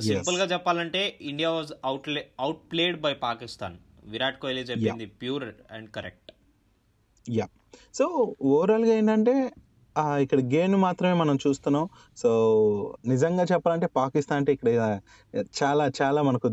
సింపుల్గా 0.01 0.45
చెప్పాలంటే 0.45 1.19
India 1.21 1.51
was 1.51 1.73
out 1.85 2.09
outplayed 2.73 3.01
by 3.01 3.15
Pakistan. 3.15 3.77
Virat 4.05 4.39
Kohli 4.41 4.63
చెప్పింది 4.63 5.07
pure 5.07 5.45
and 5.71 5.91
correct. 5.91 6.33
Yeah 7.29 7.47
so 7.99 8.05
ఓవరాల్గా 8.55 8.93
ఏంటంటే 9.01 9.35
ఇక్కడ 10.25 10.41
గేమ్ 10.55 10.75
మాత్రమే 10.83 11.15
మనం 11.23 11.37
చూస్తున్నాం. 11.45 11.87
సో 12.17 12.31
నిజంగా 13.07 13.45
చెప్పాలంటే 13.53 13.89
పాకిస్తాన్ 13.99 14.39
అంటే 14.41 14.53
ఇక్కడ 14.53 14.69
చాలా 15.61 15.85
చాలా 16.01 16.21
మనకు 16.29 16.49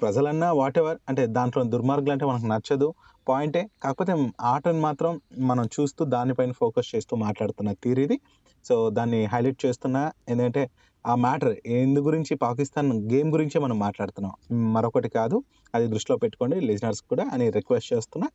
ప్రజలన్నా 0.00 0.48
వాట్ 0.52 0.78
ఎవర్ 0.78 0.98
అంటే 1.08 1.22
దాంట్లో 1.36 1.62
దుర్మార్గులు 1.74 2.12
అంటే 2.12 2.26
మనకు 2.26 2.46
నచ్చదు. 2.46 2.88
పాయింటే 3.28 3.60
కాకపోతే 3.82 4.12
ఆటను 4.52 4.80
మాత్రం 4.80 5.12
మనం 5.50 5.64
చూస్తూ 5.76 6.02
దానిపైన 6.14 6.52
ఫోకస్ 6.52 6.88
చేస్తూ 6.94 7.16
మాట్లాడుతున్న 7.16 7.70
తీరిది 7.84 8.16
సో 8.64 8.74
దాన్ని 8.90 9.20
హైలైట్ 9.32 9.60
చేస్తున్నా. 9.66 10.02
ఎందుకంటే 10.28 10.62
ఆ 11.06 11.14
మ్యాటర్ 11.14 11.54
ఎందు 11.66 12.00
గురించి 12.00 12.34
పాకిస్తాన్ 12.34 12.92
గేమ్ 13.12 13.32
గురించే 13.32 13.60
మనం 13.60 13.78
మాట్లాడుతున్నాం. 13.78 14.34
మరొకటి 14.72 15.08
కాదు 15.08 15.36
అది 15.74 15.86
దృష్టిలో 15.86 16.18
పెట్టుకోండి. 16.18 16.60
లిజనర్స్ 16.60 17.02
కూడా 17.02 17.30
అని 17.32 17.50
రిక్వెస్ట్ 17.50 17.92
చేస్తున్నా. 17.92 18.28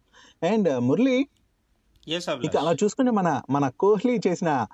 అండ్ 0.49 0.69
మురళి 0.79 1.17
ఇక 2.43 2.57
అలా 2.57 2.73
చూసుకుంటే 2.83 3.11
మన 3.11 3.41
మన 3.49 3.69
కోహ్లీ 3.79 4.19
చేసిన 4.27 4.65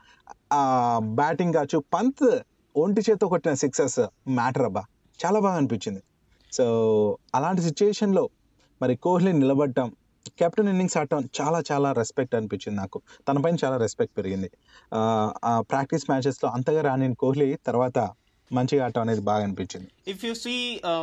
బ్యాటింగ్ 1.16 1.54
కావచ్చు 1.54 1.84
పంత్ 1.94 2.26
ఒంటి 2.76 3.02
చేత్తో 3.02 3.28
కొట్టిన 3.28 3.54
సిక్సెస్ 3.54 4.00
మ్యాటర్ 4.30 4.64
అబ్బా 4.64 4.84
చాలా 5.20 5.40
బాగా 5.40 5.58
అనిపించింది. 5.58 6.02
సో 6.52 6.66
అలాంటి 7.36 7.62
సిచ్యుయేషన్లో 7.62 8.30
మరి 8.82 8.96
కోహ్లీ 8.96 9.32
నిలబడటం 9.32 9.88
కెప్టెన్ 10.38 10.70
ఇన్నింగ్స్ 10.70 10.98
ఆడటం 10.98 11.30
చాలా 11.42 11.60
చాలా 11.72 11.92
రెస్పెక్ట్ 11.92 12.36
అనిపించింది 12.36 12.78
నాకు. 12.82 12.98
తనపైన 13.28 13.58
చాలా 13.64 13.78
రెస్పెక్ట్ 13.78 14.18
పెరిగింది. 14.18 14.50
ఆ 15.50 15.54
ప్రాక్టీస్ 15.72 16.06
మ్యాచెస్లో 16.10 16.50
అంతగా 16.50 16.82
రాని 16.82 17.16
కోహ్లీ 17.16 17.50
తర్వాత 17.70 18.00
మంచిగా 18.52 18.82
ఆడటం 18.86 19.02
అనేది 19.02 19.22
బాగా 19.22 19.44
అనిపించింది. 19.44 19.90
ఇఫ్ 20.08 20.26
యు 20.26 20.34
సీ 20.34 20.56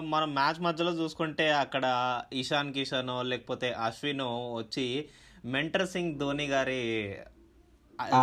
మనం 0.04 0.34
మ్యాచ్ 0.34 0.60
మధ్యలో 0.60 0.92
చూసుకుంటే 0.92 1.46
అక్కడ 1.52 1.84
ఇషాన్ 2.32 2.72
కిషన్ 2.72 3.12
లేకపోతే 3.22 3.70
అశ్విన్ 3.86 4.24
వచ్చి 4.58 4.86
మెంటర్ 5.44 5.88
సింగ్ 5.88 6.18
ధోని 6.18 6.46
గారి 6.46 6.82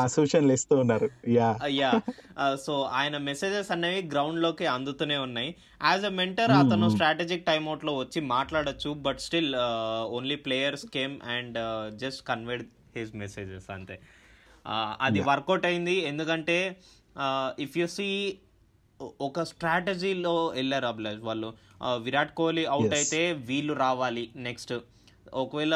సూచనలు 0.06 0.54
ఇస్తూ 0.54 0.76
ఉన్నారు. 0.78 1.10
యా. 1.28 1.50
అయ్యా 1.64 1.92
సో 2.66 2.74
ఆయన 3.00 3.16
మెసేజెస్ 3.28 3.72
అనేవి 3.72 4.02
గ్రౌండ్లోకి 4.08 4.66
అందుతూనే 4.66 5.18
ఉన్నాయి. 5.18 5.56
యాజ్ 5.86 6.06
అ 6.06 6.14
మెంటర్ 6.20 6.52
అతను 6.52 6.90
స్ట్రాటజిక్ 6.90 7.46
టైమ్అవుట్లో 7.46 7.94
వచ్చి 7.98 8.22
మాట్లాడొచ్చు 8.22 8.92
but 9.08 9.20
still 9.20 9.56
only 10.18 10.36
players 10.36 10.86
came 10.86 11.16
and 11.36 11.58
just 11.98 12.22
conveyed 12.28 12.66
his 12.98 13.16
messages 13.16 13.70
అంతే. 13.72 13.98
అది 15.02 15.22
వర్కౌట్ 15.22 15.66
అయింది. 15.66 15.96
ఎందుకంటే 16.12 16.60
ఇఫ్ 17.60 17.78
యు 17.78 17.88
సీ 17.88 18.08
ఒక 19.22 19.44
స్ట్రాటజీలో 19.44 20.34
వెళ్ళారు 20.56 20.86
అభిలాష్ 20.86 21.22
వాళ్ళు. 21.28 21.50
విరాట్ 21.98 22.34
కోహ్లీ 22.36 22.66
అవుట్. 22.66 22.94
అయితే 22.94 23.22
వీళ్ళు 23.34 23.74
రావాలి 23.74 24.24
నెక్స్ట్ 24.48 24.74
ఒకవేళ 25.34 25.76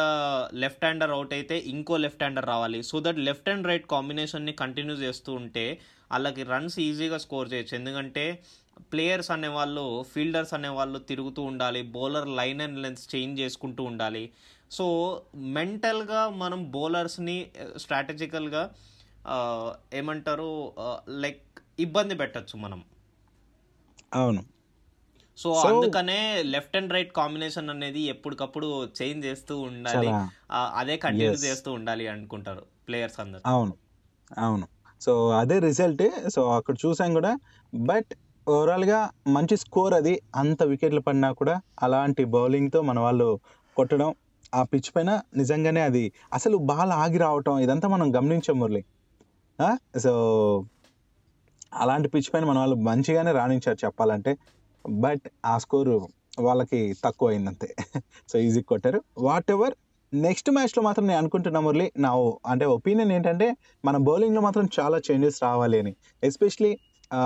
లెఫ్ట్ 0.53 0.85
హ్యాండర్ 0.85 1.11
అవుట్ 1.11 1.33
అయితే 1.33 1.57
ఇంకో 1.59 1.97
లెఫ్ట్ 1.97 2.23
హ్యాండర్ 2.23 2.45
రావాలి. 2.45 2.83
So 2.83 2.99
that 2.99 3.17
left 3.17 3.49
and 3.49 3.67
right 3.67 3.87
కాంబినేషన్ని 3.87 4.53
continue 4.53 4.95
చేస్తూ 4.95 5.33
ఉంటే 5.33 5.79
వాళ్ళకి 6.11 6.43
రన్స్ 6.43 6.79
ఈజీగా 6.79 7.17
స్కోర్ 7.17 7.53
చేయొచ్చు. 7.53 7.75
ఎందుకంటే 7.77 8.43
ప్లేయర్స్ 8.79 9.31
అనేవాళ్ళు 9.31 10.05
ఫీల్డర్స్ 10.13 10.53
అనేవాళ్ళు 10.53 10.99
తిరుగుతూ 10.99 11.41
ఉండాలి. 11.41 11.81
Bowler 11.81 12.27
line 12.27 12.61
and 12.61 12.79
length 12.79 13.15
change 13.15 13.39
చేసుకుంటూ 13.39 13.83
ఉండాలి. 13.83 14.31
సో 14.71 14.85
మెంటల్గా 15.35 16.29
మనం 16.29 16.71
బౌలర్స్ని 16.71 17.51
స్ట్రాటజికల్గా 17.77 18.73
ఏమంటారు 19.93 20.73
లైక్ 21.09 21.43
ఇబ్బంది 21.79 22.15
పెట్టచ్చు 22.15 22.57
మనం. 22.57 22.83
అవును. 24.13 24.52
సో 25.37 25.53
అందుకనే 25.53 26.43
లెఫ్ట్ 26.45 26.77
అండ్ 26.77 26.93
రైట్ 26.93 27.11
కాంబినేషన్ 27.11 27.69
అనేది 27.69 27.99
ఎప్పటికప్పుడు 28.01 28.87
చేంజ్ 29.01 29.25
చేస్తూ 29.25 29.59
ఉండాలి. 29.59 30.07
అదే 30.51 30.97
కంటిన్యూ. 30.97 31.31
చేస్తూ 31.31 31.71
ఉండాలి 31.73 32.07
అనుకుంటారు 32.07 32.61
ప్లేయర్స్ 32.87 33.19
అందరు. 33.19 33.41
అవును. 33.45 33.73
అవును. 34.37 34.67
సో 35.01 35.29
అదే 35.29 35.59
రిజల్ట్ 35.59 36.29
సో 36.29 36.51
అక్కడ 36.51 36.75
చూసాం 36.85 37.13
కూడా. 37.13 37.39
బట్ 37.75 38.13
ఓవరాల్గా 38.47 39.09
మంచి 39.27 39.57
స్కోర్ 39.57 39.93
అది. 39.93 40.21
అంత 40.35 40.63
వికెట్లు 40.63 41.01
పడినా 41.01 41.31
కూడా 41.31 41.61
అలాంటి 41.81 42.23
బౌలింగ్తో 42.23 42.81
మన 42.81 42.99
వాళ్ళు 42.99 43.39
కొట్టడం 43.75 44.15
ఆ 44.55 44.63
పిచ్ 44.63 44.95
పైన 44.95 45.21
నిజంగానే 45.35 45.81
అది 45.81 46.11
అసలు 46.33 46.57
బాల్ 46.57 46.91
ఆగి 46.91 47.17
రావటం 47.17 47.59
ఇదంతా 47.59 47.87
మనం 47.87 48.15
గమనించాం 48.15 48.59
మురళి. 48.59 48.85
ఆ? 49.61 49.77
సో 49.99 50.11
అలాంటి 51.73 52.09
పిచ్ 52.09 52.33
పైన 52.33 52.43
మన 52.43 52.59
వాళ్ళు 52.59 52.75
మంచిగానే 52.75 53.31
రాణించారు 53.31 53.85
చెప్పాలంటే. 53.85 54.37
బట్ 54.89 55.21
ఆ 55.45 55.57
స్కోరు 55.57 56.07
వాళ్ళకి 56.39 56.95
తక్కువ 57.05 57.29
అయిందంతే. 57.29 57.75
సో 58.31 58.39
ఈజీ 58.39 58.61
కొట్టారు. 58.61 59.03
వాట్ 59.17 59.51
ఎవర్ 59.51 59.73
నెక్స్ట్ 60.13 60.51
మ్యాచ్లో 60.51 60.83
మాత్రం 60.83 61.07
నేను 61.07 61.17
అనుకుంటున్నా 61.17 61.59
మురళి 61.59 61.91
నా 61.97 62.15
ఓ- 62.15 62.37
అంటే 62.47 62.65
ఒపీనియన్ 62.65 63.11
ఏంటంటే 63.11 63.55
మన 63.85 63.97
బౌలింగ్లో 63.97 64.41
మాత్రం 64.41 64.69
చాలా 64.79 64.97
చేంజెస్ 64.97 65.43
రావాలి 65.43 65.79
అని. 65.79 65.95
ఎస్పెషలీ 66.23 66.77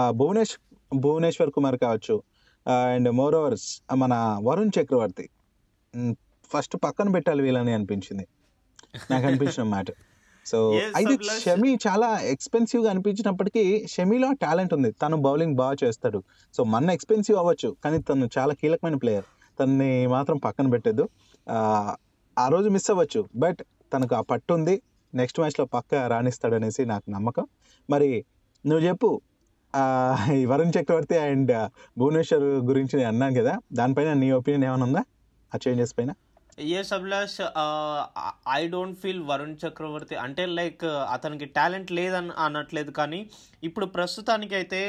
భువనేశ్ 0.10 0.58
భువనేశ్వర్ 0.96 1.52
కుమార్ 1.52 1.78
కావచ్చు. 1.78 2.24
అండ్ 2.68 3.12
మోర్ 3.12 3.36
ఓవర్స్ 3.36 3.82
మన 3.96 4.40
వరుణ్ 4.44 4.72
చక్రవర్తి. 4.82 5.30
ఫస్ట్ 6.54 6.78
పక్కన 6.84 7.10
పెట్టాలి 7.10 7.44
వీళ్ళని 7.44 7.74
అనిపించింది. 7.74 8.28
నాకు 9.12 9.28
అనిపించిన 9.28 9.64
మాట. 9.64 9.86
సో 10.52 10.60
అయితే. 10.96 11.14
షమి 11.44 11.72
చాలా 11.88 12.10
ఎక్స్పెన్సివ్గా 12.34 12.90
అనిపించినప్పటికీ 12.90 13.64
షమిలో 13.92 14.30
టాలెంట్ 14.42 14.74
ఉంది. 14.74 14.92
తను 14.92 15.18
బౌలింగ్ 15.18 15.56
బాగా 15.56 15.76
చేస్తాడు. 15.84 16.20
సో 16.54 16.62
మన 16.74 16.92
ఎక్స్పెన్సివ్ 16.92 17.38
అవ్వచ్చు 17.38 17.70
కానీ 17.84 18.00
తను 18.10 18.30
చాలా 18.38 18.54
కీలకమైన 18.54 18.96
ప్లేయర్ 18.96 19.26
తనని 19.60 20.08
మాత్రం 20.08 20.38
పక్కన 20.38 20.68
పెట్టద్దు. 20.70 21.06
ఆ 22.40 22.48
రోజు 22.48 22.70
మిస్ 22.70 22.92
అవ్వచ్చు 22.92 23.22
బట్ 23.36 23.60
తనకు 23.94 24.14
ఆ 24.16 24.22
పట్టు 24.22 24.52
ఉంది. 24.54 24.76
నెక్స్ట్ 25.14 25.40
మ్యాచ్లో 25.40 25.66
పక్క 25.66 25.96
రాణిస్తాడనేసి 26.12 26.86
నాకు 26.86 27.08
నమ్మకం. 27.12 27.46
మరి 27.90 28.10
నువ్వు 28.66 28.84
చెప్పు. 28.88 29.10
వరుణ్ 30.48 30.74
చక్రవర్తి 30.78 31.18
అండ్ 31.18 31.52
భువనేశ్వర్ 31.98 32.44
గురించి 32.70 32.94
నేను 32.98 33.10
అన్నాను 33.10 33.36
కదా. 33.42 33.54
దానిపైన 33.74 34.12
నీ 34.14 34.30
ఒపీనియన్ 34.40 34.66
ఏమైనా 34.66 34.86
ఉందా? 34.86 35.04
ఆ 35.56 35.58
చేంజెస్ 35.68 35.94
పైన? 35.98 36.12
Yes 36.58 36.92
Abhilash 36.94 37.36
I 38.58 38.68
don't 38.68 39.00
feel 39.00 39.24
Varun 39.30 39.58
Chakravarthy 39.64 40.16
అంటే 40.16 40.46
లైక్ 40.60 40.86
అతనికి 40.86 41.46
టాలెంట్ 41.58 41.92
లేదని 41.92 42.32
అనట్లేదు. 42.46 42.92
కానీ 42.92 43.20
ఇప్పుడు 43.64 43.88
ప్రస్తుతానికి 43.98 44.56
అయితే 44.56 44.82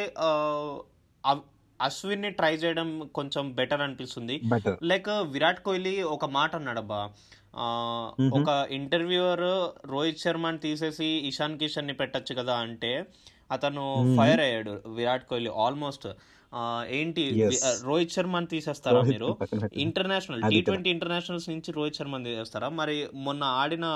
అశ్విన్ని 1.80 2.30
ట్రై 2.30 2.54
చేయడం 2.54 2.88
కొంచెం 3.14 3.44
బెటర్ 3.58 3.82
అనిపిస్తుంది. 3.82 4.36
లైక్ 4.82 5.10
విరాట్ 5.34 5.62
కోహ్లీ 5.62 5.94
ఒక 6.02 6.24
మాట 6.38 6.56
అన్నాడబ్బా. 6.56 7.00
ఒక 8.38 8.50
ఇంటర్వ్యూవర్ 8.70 9.46
రోహిత్ 9.92 10.18
శర్మని 10.18 10.58
తీసేసి 10.58 11.08
ఇషాన్ 11.30 11.58
కిషన్ని 11.58 11.92
పెట్టచ్చు 11.92 12.34
కదా 12.34 12.56
అంటే 12.56 12.92
అతను. 13.50 13.84
ఫైర్ 14.18 14.40
అయ్యాడు 14.40 14.74
విరాట్ 14.96 15.24
కోహ్లీ 15.24 15.50
ఆల్మోస్ట్ 15.64 16.06
ఏంటి 16.98 17.22
రోహిత్ 17.82 18.12
శర్మని 18.12 18.46
తీసేస్తారా 18.46 19.00
మీరు. 19.12 19.26
International 19.82 20.40
T. 20.42 20.48
ట్వంటీ 20.68 20.90
ఇంటర్నేషనల్స్ 20.90 21.48
నుంచి 21.48 21.72
రోహిత్ 21.72 21.96
శర్మని 21.96 22.24
తీసేస్తారా 22.24 22.68
మరి 22.80 22.96
మొన్న 23.26 23.44
ఆడిన 23.62 23.86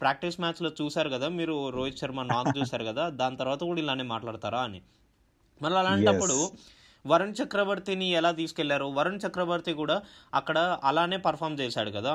ప్రాక్టీస్ 0.00 0.40
మ్యాచ్లో 0.40 0.70
చూసారు 0.80 1.10
కదా 1.10 1.28
మీరు 1.36 1.70
రోహిత్ 1.70 1.98
శర్మ 1.98 2.22
నాక్ 2.22 2.58
చూసారు 2.58 2.84
కదా 2.84 3.08
దాని 3.10 3.36
తర్వాత 3.36 3.60
కూడా 3.64 3.80
ఇలానే 3.80 4.02
మాట్లాడతారా 4.04 4.60
అని 4.60 4.80
మళ్ళీ 5.60 5.78
అలాంటప్పుడు 5.78 6.36
వరుణ్ 7.04 7.34
చక్రవర్తిని 7.34 8.10
ఎలా 8.10 8.30
తీసుకెళ్ళారు 8.32 8.84
వరుణ్ 8.92 9.20
చక్రవర్తి 9.26 9.72
కూడా 9.72 9.96
అక్కడ 10.34 10.58
అలానే 10.84 11.16
పర్ఫామ్ 11.16 11.60
చేశాడు 11.60 11.90
కదా. 11.90 12.12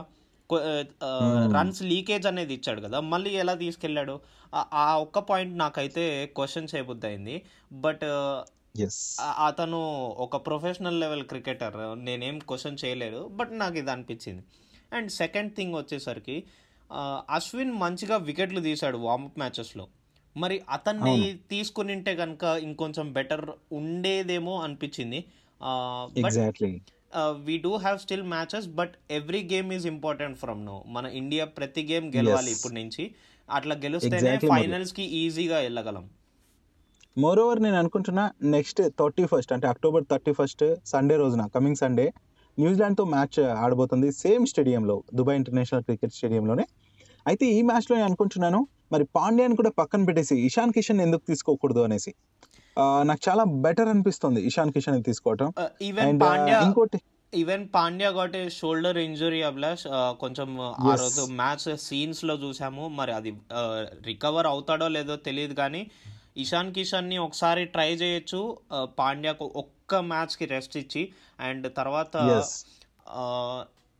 రన్స్ 1.53 1.83
లీకేజ్ 1.83 2.27
అనేది 2.27 2.53
ఇచ్చాడు 2.53 2.81
కదా 2.81 2.99
మళ్ళీ 2.99 3.29
ఎలా 3.29 3.53
తీసుకెళ్ళాడు? 3.53 4.19
ఆ- 4.55 4.97
ఒక్క 5.01 5.19
పాయింట్ 5.19 5.57
నాకైతే 5.57 6.25
క్వశ్చన్ 6.25 6.67
చేయబుద్ధి 6.75 7.07
అయింది 7.07 7.41
బట్ 7.71 8.03
అతను 9.45 10.07
ఒక 10.17 10.45
ప్రొఫెషనల్ 10.45 10.99
లెవెల్ 10.99 11.23
క్రికెటర్ 11.23 12.05
నేనేం 12.05 12.39
క్వశ్చన్ 12.39 12.77
చేయలేదు 12.85 13.27
బట్ 13.27 13.49
నాకు 13.51 13.77
ఇది 13.77 13.91
అనిపించింది. 13.91 14.43
అండ్ 14.93 15.11
సెకండ్ 15.11 15.55
థింగ్ 15.55 15.75
వచ్చేసరికి 15.75 16.43
అశ్విన్ 17.29 17.71
మంచిగా 17.71 18.17
వికెట్లు 18.17 18.61
తీశాడు 18.61 18.97
వార్మప్ 18.97 19.37
మ్యాచెస్లో 19.37 19.87
మరి 20.37 20.61
అతన్ని. 20.69 21.39
తీసుకునింటే 21.49 22.15
కనుక 22.15 22.43
ఇంకొంచెం 22.43 23.13
బెటర్ 23.13 23.49
ఉండేదేమో 23.71 24.59
అనిపించింది. 24.61 25.25
But 25.61 26.17
exactly 26.17 26.81
we 27.47 27.57
do 27.57 27.71
have 27.75 27.99
still 27.99 28.23
matches 28.33 28.67
but 28.79 28.93
every 29.11 29.41
game 29.53 29.69
is 29.73 29.87
important 29.87 30.37
from 30.37 30.65
no 30.65 30.83
మన 30.87 31.05
ఇండియా 31.21 31.45
ప్రతి 31.57 31.83
గేమ్ 31.91 32.07
గెలవాలి. 32.15 32.51
ఇప్పటి 32.51 32.75
నుంచి. 32.75 33.03
అట్లా 33.49 33.75
గెలిస్తేనే. 33.75 34.33
ఫైనల్స్కి 34.53 35.03
ఈజీగా 35.21 35.59
వెళ్ళగలం. 35.59 36.09
మోర్ 37.17 37.39
ఓవర్ 37.39 37.59
నేను 37.63 37.77
అనుకుంటున్నా 37.77 38.31
నెక్స్ట్ 38.55 38.81
థర్టీ 38.99 39.25
ఫస్ట్ 39.25 39.53
అంటే 39.53 39.67
అక్టోబర్ 39.67 40.03
థర్టీ 40.11 40.31
ఫస్ట్ 40.31 40.63
సండే 40.85 41.15
రోజున 41.17 41.45
కమింగ్ 41.55 41.75
సండే 41.75 42.13
న్యూజిలాండ్తో 42.59 43.03
మ్యాచ్ 43.05 43.39
ఆడబోతుంది 43.63 44.11
సేమ్ 44.11 44.45
స్టేడియంలో 44.45 45.03
దుబాయ్ 45.13 45.37
ఇంటర్నేషనల్ 45.37 45.83
క్రికెట్ 45.83 46.13
స్టేడియంలోనే 46.13 46.65
అయితే 47.27 47.45
ఈ 47.45 47.61
మ్యాచ్లో 47.61 47.93
నేను 47.95 48.07
అనుకుంటున్నాను 48.07 48.67
మరి 48.91 49.03
పాండ్యాని 49.15 49.55
కూడా 49.55 49.71
పక్కన 49.79 50.05
పెట్టేసి 50.05 50.35
ఇషాన్ 50.45 50.71
కిషన్ 50.71 51.01
ఎందుకు 51.01 51.23
తీసుకోకూడదు 51.27 51.79
అనేసి. 51.79 52.11
నాకు 53.03 53.21
చాలా 53.27 53.43
బెటర్ 53.63 53.89
అనిపిస్తుంది 53.89 54.41
ఇషాన్ 54.41 54.71
కిషన్ 54.71 55.03
తీసుకోవటం. 55.03 55.47
ఈవెన్ 55.81 56.07
అండ్ 56.07 56.21
పాండ్యా 56.23 56.59
ఇంకోటి 56.61 56.99
even 57.33 57.67
Pandya 57.75 58.09
got 58.09 58.35
a 58.35 58.49
shoulder 58.49 58.97
injury 58.99 59.41
Abhilash 59.41 59.87
ఆ, 59.87 60.11
కొంచెం 60.19 60.49
ఆ 60.61 60.87
Yes. 60.87 61.01
రోజు 61.01 61.21
మ్యాచ్ 61.33 61.77
సీన్స్లో 61.79 62.35
చూసాము. 62.35 62.87
మరి 62.89 63.11
అది 63.11 63.31
రికవర్ 64.05 64.47
అవుతాడో 64.47 64.87
లేదో 64.87 65.15
తెలియదు 65.27 65.53
కానీ 65.53 65.81
ఇషాన్ 66.37 66.73
కిషన్ని 66.73 67.17
ఒకసారి 67.17 67.65
ట్రై 67.65 67.93
చేయొచ్చు. 67.93 68.41
ఆ, 68.71 68.87
పాండ్యాకు 68.99 69.51
ఒక్క 69.55 69.95
మ్యాచ్కి 70.05 70.45
రెస్ట్ 70.45 70.77
ఇచ్చి. 70.77 71.03
అండ్ 71.39 71.75
తర్వాత 71.77 72.15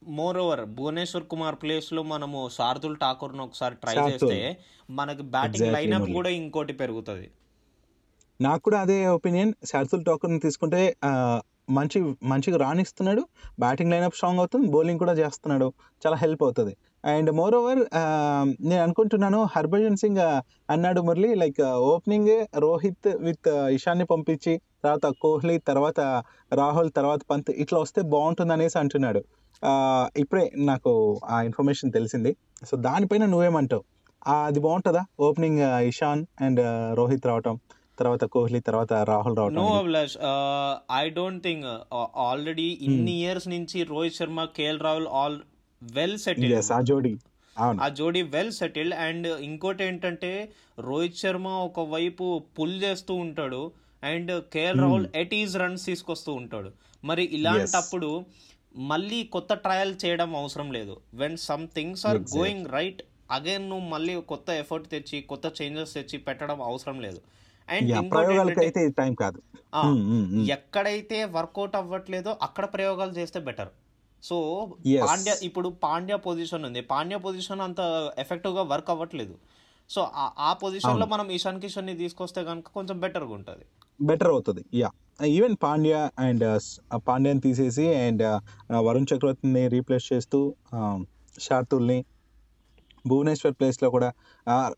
మోర్ 0.02 0.38
ఓవర్ 0.38 0.66
భువనేశ్వర్ 0.76 1.24
కుమార్ 1.24 1.56
ప్లేస్లో 1.56 2.04
మనము 2.04 2.50
శార్దుల్ 2.50 2.98
ఠాకూర్ను 2.98 3.44
ఒకసారి 3.44 3.76
ట్రై. 3.76 3.96
చేస్తే 4.08 4.38
మనకి 4.90 5.22
బ్యాటింగ్ 5.32 5.68
Murli. 5.96 6.14
కూడా 6.14 6.30
ఇంకోటి 6.38 6.74
పెరుగుతుంది. 6.74 7.28
నాకు 8.46 8.62
కూడా 8.68 8.78
అదే 8.86 8.98
ఒపీనియన్ 9.18 9.52
శార్దుల్ 9.72 10.04
టాకర్ని 10.10 10.40
తీసుకుంటే 10.46 10.82
మంచి 11.78 12.00
మంచిగా 12.32 12.58
రాణిస్తున్నాడు. 12.64 13.22
బ్యాటింగ్ 13.64 13.92
లైనప్ 13.94 14.16
స్ట్రాంగ్ 14.18 14.40
అవుతుంది. 14.42 14.68
బౌలింగ్ 14.76 15.02
కూడా 15.04 15.14
చేస్తున్నాడు. 15.20 15.68
చాలా 16.04 16.18
హెల్ప్ 16.24 16.44
అవుతుంది. 16.48 16.74
అండ్ 17.12 17.30
మోర్ 17.40 17.56
ఓవర్ 17.60 17.82
నేను 18.70 18.82
అనుకుంటున్నాను 18.86 19.40
హర్భజన్ 19.56 19.98
సింగ్ 20.02 20.22
అన్నాడు 20.74 21.02
Murali 21.08 21.30
like 21.42 21.62
opening 21.92 22.34
Rohit 22.64 23.10
with 23.28 23.50
ఇషాన్ని 23.78 24.06
పంపించి 24.12 24.54
తర్వాత 24.84 25.08
కోహ్లీ 25.24 25.56
తర్వాత 25.70 26.00
రాహుల్ 26.62 26.92
తర్వాత 27.00 27.22
పంత్ 27.32 27.52
ఇట్లా 27.64 27.80
వస్తే 27.86 28.02
బాగుంటుంది 28.16 28.54
అనేసి 28.58 28.78
అంటున్నాడు. 28.84 29.22
ఇప్పుడే 30.24 30.46
నాకు 30.72 30.92
ఆ 31.34 31.38
ఇన్ఫర్మేషన్ 31.50 31.92
తెలిసింది. 31.98 32.32
సో 32.70 32.76
దానిపైన 32.88 33.26
నువ్వేమంటావు? 33.34 33.84
అది 34.48 34.60
బాగుంటుందా? 34.66 35.04
ఓపెనింగ్ 35.28 35.62
ఇషాన్ 35.92 36.24
అండ్ 36.46 36.62
రోహిత్ 37.00 37.28
రావటం. 37.32 37.56
తర్వాత 38.02 38.24
కోహ్లీ 38.36 38.62
తర్వాత 38.70 38.94
రాహుల్ 39.12 39.38
రావటం 39.40 39.58
no. 39.62 39.68
Abhilash 39.82 40.16
I 41.02 41.04
don't 41.20 41.44
think 41.48 41.66
already 42.28 42.70
ఇన్ని 42.88 43.16
ఇయర్స్ 43.24 43.48
నుంచి 43.56 43.80
Rohit 43.94 44.20
Sharma 44.20 44.46
KL 44.60 44.82
Rahul 44.88 45.10
all 45.22 45.38
well 45.82 46.18
settle 46.26 46.56
ఆ 46.78 46.82
జోడీ. 46.92 47.14
ఆ 47.86 47.88
జోడీ 48.00 48.22
వెల్ 48.36 48.54
సెటిల్డ్ 48.60 48.96
అండ్ 49.08 49.28
ఇంకోటి 49.50 49.84
ఏంటంటే 49.90 50.32
రోహిత్ 50.88 51.22
శర్మ 51.24 51.48
ఒకవైపు 51.70 52.26
పుల్ 52.58 52.78
చేస్తూ 52.84 53.14
ఉంటాడు 53.26 53.62
and 54.04 54.32
KL 54.54 54.80
Rahul 54.84 55.08
at 55.22 55.34
ease 55.40 55.56
runs 55.64 55.84
తీసుకొస్తూ 55.90 56.32
ఉంటాడు. 56.42 56.70
మరి 57.10 57.24
ఇలాంటప్పుడు 57.38 58.10
మళ్ళీ 58.92 59.18
కొత్త 59.36 59.54
ట్రయల్ 59.66 59.94
చేయడం 60.04 60.30
అవసరం 60.42 60.68
లేదు. 60.78 60.94
When 61.22 61.38
some 61.48 61.66
things 61.78 62.04
are 62.10 62.20
going 62.38 62.68
right 62.78 63.02
again 63.38 63.66
నువ్వు 63.72 63.88
మళ్ళీ 63.94 64.14
కొత్త 64.32 64.50
ఎఫర్ట్ 64.62 64.88
తెచ్చి 64.94 65.18
కొత్త 65.32 65.46
చేంజెస్ 65.60 65.94
తెచ్చి 65.98 66.18
పెట్టడం 66.28 66.60
అవసరం 66.70 66.98
లేదు. 67.06 67.20
అండ్ 67.70 68.60
అయితే 68.60 68.90
టైం 68.90 69.14
కాదు. 69.14 69.42
మ్మ్, 69.84 70.10
మ్మ్, 70.10 70.32
మ్మ్. 70.32 70.52
ఎక్కడైతే 70.52 71.26
వర్కౌట్ 71.26 71.76
అవ్వట్లేదో 71.76 72.36
అక్కడ 72.42 72.66
ప్రయోగాలు 72.66 73.12
చేస్తే 73.12 73.40
బెటర్ 73.40 73.68
సో. 74.24 74.68
పాండ్య 75.08 75.36
ఇప్పుడు 75.44 75.70
పాండ్య 75.70 76.16
పొజిషన్ 76.16 76.66
ఉంది. 76.66 76.82
పాండ్య 76.82 77.18
పొజిషన్ 77.18 77.62
అంత 77.62 78.12
ఎఫెక్టివ్గా 78.18 78.62
వర్క్ 78.62 78.90
అవ్వట్లేదు. 78.90 79.36
సో 79.90 80.12
ఆ- 80.16 80.32
ఆ 80.40 80.54
పొజిషన్లో 80.54 81.06
మనం 81.06 81.30
ఇషాన్ 81.30 81.62
కిషన్ని 81.62 81.98
తీసుకొస్తే 81.98 82.44
కనుక 82.44 82.68
కొంచెం 82.68 83.00
బెటర్గా 83.00 83.34
ఉంటది. 83.34 83.66
బెటర్ 84.02 84.28
అవుతుంది. 84.28 84.66
యా 84.74 84.90
ఈవెన్ 85.26 85.56
పాండ్యా 85.64 86.10
అండ్ 86.20 86.60
పాండ్యాని 87.08 87.40
తీసేసి 87.40 87.94
అండ్ 87.94 88.42
వరుణ్ 88.76 89.06
చక్రవర్తిని 89.16 89.68
రీప్లేస్ 89.68 90.14
చేస్తూ 90.14 90.56
షార్తుల్ని 91.40 92.06
భువనేశ్వర్ 93.10 93.56
ప్లేస్లో 93.60 93.88
కూడా 93.96 94.10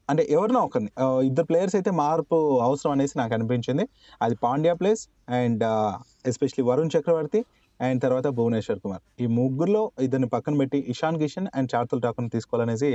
అంటే 0.09 0.23
ఎవరినో 0.35 0.59
ఒకరిని 0.67 0.91
ఇద్దరు 1.29 1.47
ప్లేయర్స్ 1.49 1.75
అయితే 1.79 1.91
మార్పు 2.03 2.37
అవసరం 2.67 2.91
అనేసి 2.95 3.15
నాకు 3.21 3.33
అనిపించింది. 3.37 3.85
అది 4.21 4.35
Pandya 4.45 4.73
place 4.81 5.03
and 5.39 5.63
especially 6.31 6.65
Varun 6.69 6.91
Chakravarthy 6.95 7.41
and 7.79 7.99
తర్వాత 8.05 8.27
భువనేశ్వర్ 8.37 8.79
కుమార్. 8.83 9.03
ఈ 9.23 9.25
ముగ్గురులో 9.37 9.83
ఇద్దరిని 10.05 10.29
పక్కన 10.35 10.55
పెట్టి 10.61 10.79
ఇషాన్ 10.93 11.17
కిషన్ 11.21 11.47
అండ్ 11.57 11.69
చార్తుల్ 11.73 12.01
ఠాకూర్ని 12.05 12.31
తీసుకోవాలనేసి 12.35 12.89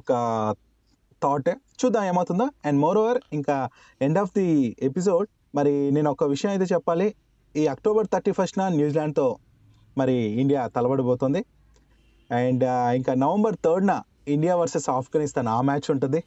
ఒక 0.00 0.12
థాట్ 1.22 1.50
చూద్దాం 1.80 2.04
ఏమవుతుందో. 2.10 2.46
అండ్ 2.66 2.78
మోర్ 2.84 2.98
ఓవర్ 3.02 3.18
ఇంకా 3.38 3.56
ఎండ్ 4.06 4.18
ఆఫ్ 4.22 4.32
ది 4.38 4.48
ఎపిసోడ్ 4.88 5.28
మరి 5.58 5.74
నేను 5.96 6.08
ఒక 6.14 6.24
విషయం 6.34 6.50
అయితే 6.54 6.66
చెప్పాలి. 6.74 7.08
ఈ 7.54 7.62
అక్టోబర్ 7.74 8.06
థర్టీ 8.12 8.32
ఫస్ట్న 8.38 8.68
న్యూజిలాండ్తో 8.78 9.26
మరి 9.98 10.14
ఇండియా 10.42 10.60
తలబడిపోతుంది. 10.76 11.40
అండ్ 12.30 12.64
ఇంకా 12.98 13.12
నవంబర్ 13.24 13.56
థర్డ్న 13.64 13.92
ఇండియా 14.28 14.56
వర్సెస్ 14.56 14.88
ఆఫ్ఘనిస్తాన్ 14.90 15.48
ఆ 15.48 15.60
మ్యాచ్ 15.60 15.90
ఉంటుంది. 15.90 16.24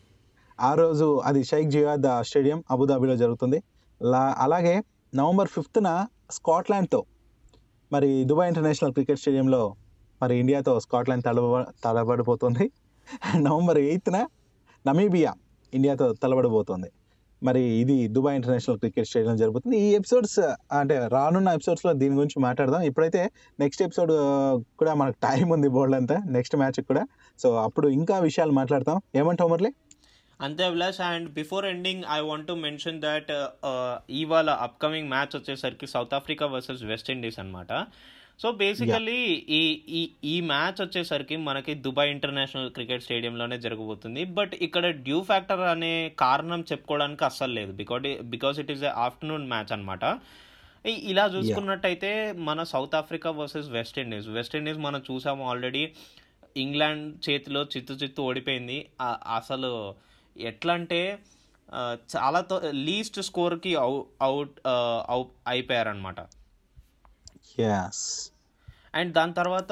ఆ 0.59 0.73
రోజు 0.73 1.19
అది 1.19 1.43
షైక్ 1.43 1.69
జియాద్ 1.69 2.07
స్టేడియం 2.21 2.63
అబుదాబిలో 2.71 3.15
జరుగుతుంది. 3.17 3.63
లా 4.01 4.35
అలాగే 4.39 4.83
నవంబర్ 5.15 5.47
ఫిఫ్త్న 5.47 6.05
స్కాట్లాండ్తో 6.31 7.05
మరి 7.91 8.23
దుబాయ్ 8.23 8.47
ఇంటర్నేషనల్ 8.47 8.93
క్రికెట్ 8.93 9.19
స్టేడియంలో 9.19 9.75
మరి 10.21 10.35
ఇండియాతో 10.38 10.79
స్కాట్లాండ్ 10.79 11.25
తలబ 11.25 11.65
తలబడిపోతుంది. 11.83 12.71
నవంబర్ 13.35 13.77
ఎయిత్న 13.77 14.27
నమీబియా 14.88 15.33
ఇండియాతో 15.73 16.13
తలబడబోతోంది 16.13 16.91
మరి 17.43 17.62
ఇది 17.62 18.07
దుబాయ్ 18.07 18.35
ఇంటర్నేషనల్ 18.35 18.77
క్రికెట్ 18.79 19.07
స్టేడియం 19.07 19.38
జరుగుతుంది. 19.38 19.77
ఈ 19.77 19.93
ఎపిసోడ్స్ 19.95 20.39
అంటే 20.79 21.07
రానున్న 21.07 21.50
ఎపిసోడ్స్లో 21.50 21.93
దీని 21.93 22.15
గురించి 22.15 22.41
మాట్లాడదాం. 22.43 22.81
ఇప్పుడైతే 22.81 23.31
నెక్స్ట్ 23.59 23.83
ఎపిసోడ్ 23.83 24.12
కూడా 24.79 24.93
మనకు 24.93 25.15
టైం 25.23 25.50
ఉంది 25.50 25.67
బోర్డు 25.67 25.95
అంతా. 25.95 26.17
నెక్స్ట్ 26.25 26.55
మ్యాచ్ 26.55 26.81
కూడా. 26.81 27.05
సో 27.39 27.55
అప్పుడు 27.63 27.88
ఇంకా 27.88 28.19
విషయాలు 28.19 28.51
మాట్లాడతాం. 28.51 29.01
ఏమంటావు 29.15 29.50
మురళి? 29.50 29.73
అంతే 30.41 30.63
Abhilash 30.63 31.01
and 31.01 31.33
before 31.33 31.65
ending 31.65 32.03
I 32.12 32.19
want 32.19 32.47
to 32.47 32.53
mention 32.53 33.01
that 33.01 33.31
ఇవాళ 34.09 34.50
అప్కమింగ్ 34.50 35.09
మ్యాచ్ 35.09 35.35
వచ్చేసరికి 35.35 35.88
South 35.88 36.13
Africa 36.13 36.45
versus 36.45 36.83
West 36.83 37.12
Indies 37.12 37.39
అనమాట 37.39 37.73
సో 38.43 38.50
బేసికలీ 38.62 39.19
ఈ 39.57 39.59
ఈ 39.97 40.00
ఈ 40.31 40.33
మ్యాచ్ 40.51 40.79
వచ్చేసరికి 40.81 41.35
మనకి 41.47 41.73
దుబాయ్ 41.83 42.09
ఇంటర్నేషనల్ 42.13 42.71
క్రికెట్ 42.77 43.03
స్టేడియంలోనే 43.03 43.57
జరగబోతుంది. 43.65 44.23
బట్ 44.38 44.53
ఇక్కడ 44.65 44.85
డ్యూ 45.05 45.19
ఫ్యాక్టర్ 45.29 45.63
అనే 45.73 45.91
కారణం 46.23 46.62
చెప్పుకోవడానికి 46.71 47.23
అస్సలు 47.29 47.53
లేదు. 47.59 47.71
Because 47.81 48.07
because 48.33 48.59
it 48.63 48.71
is 48.71 48.83
afternoon 49.05 49.45
match 49.53 49.71
అనమాట 49.75 50.03
ఇలా 51.12 51.25
చూసుకున్నట్టయితే 51.35 52.11
మన 52.48 52.63
South 52.74 52.96
Africa 53.01 53.31
versus 53.39 53.70
West 53.77 54.00
Indies. 54.03 54.27
West 54.37 54.57
Indies 54.59 54.81
మనం 54.87 55.01
చూసాము 55.11 55.44
ఆల్రెడీ 55.51 55.83
ఇంగ్లాండ్ 56.65 57.07
చేతిలో 57.29 57.63
చిత్తు 57.75 57.94
చిత్తు 58.03 58.22
ఓడిపోయింది. 58.29 58.79
అసలు 59.39 59.72
ఎట్లా 60.35 60.74
అంటే 60.74 61.01
చాలా 62.15 62.39
లీస్ట్ 62.87 63.22
స్కోర్కి 63.29 63.74
అవుట్ 63.85 64.59
అవుట్ 65.11 65.31
అయిపోయారనమాట 65.48 66.20
అండ్ 68.96 69.14
దాని 69.14 69.34
తర్వాత 69.34 69.72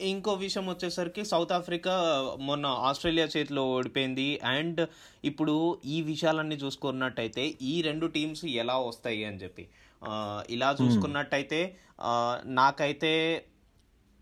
ఇంకో 0.00 0.32
విషయం 0.32 0.68
వచ్చేసరికి 0.68 1.24
సౌత్ 1.24 1.52
ఆఫ్రికా 1.52 1.94
మొన్న 2.40 2.66
ఆస్ట్రేలియా 2.66 3.28
చేతిలో 3.36 3.70
ఓడిపోయింది. 3.70 4.40
అండ్ 4.44 4.88
ఇప్పుడు 5.24 5.78
ఈ 5.84 6.02
విషయాలన్నీ 6.02 6.54
చూసుకున్నట్టయితే 6.54 7.54
ఈ 7.62 7.82
రెండు 7.82 8.06
టీమ్స్ 8.06 8.44
ఎలా 8.44 8.78
వస్తాయి 8.78 9.24
అని 9.24 9.36
చెప్పి. 9.36 9.68
ఇలా 10.50 10.76
చూసుకున్నట్టయితే 10.82 11.76
ఆ, 12.00 12.40
నాకైతే 12.44 13.44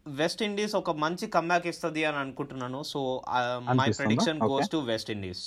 వెస్ట్ 0.07 0.43
ఇండీస్ 0.43 0.75
ఒక 0.75 0.91
మంచి 0.91 1.27
కమ్బ్యాక్ 1.27 1.67
ఇస్తుంది 1.67 2.05
అని 2.05 2.17
అనుకుంటున్నాను. 2.17 2.83
So 2.83 3.23
my? 3.59 3.87
Prediction. 3.99 4.41
Goes 4.43 4.71
to 4.71 4.77
West 4.77 5.11
Indies 5.11 5.45